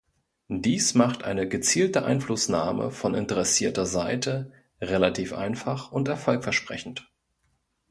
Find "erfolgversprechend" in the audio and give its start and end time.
6.07-7.07